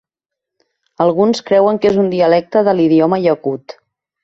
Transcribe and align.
Alguns 1.05 1.41
creuen 1.51 1.79
que 1.85 1.91
és 1.91 2.01
un 2.05 2.09
dialecte 2.15 2.65
de 2.71 2.77
l'idioma 2.79 3.23
iacut. 3.29 3.79